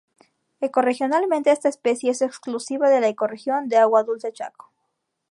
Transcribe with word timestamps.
Ecorregionalmente 0.61 1.51
esta 1.51 1.69
especie 1.69 2.09
es 2.09 2.23
exclusiva 2.23 2.89
de 2.89 3.01
la 3.01 3.07
ecorregión 3.07 3.67
de 3.69 3.77
agua 3.77 4.01
dulce 4.03 4.33
Chaco. 4.33 4.71